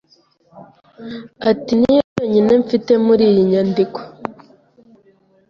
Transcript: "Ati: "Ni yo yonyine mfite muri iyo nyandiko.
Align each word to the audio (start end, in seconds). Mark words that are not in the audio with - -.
"Ati: 1.49 1.71
"Ni 1.79 1.89
yo 1.95 2.01
yonyine 2.17 2.53
mfite 2.63 2.91
muri 3.05 3.23
iyo 3.31 3.41
nyandiko. 3.51 3.99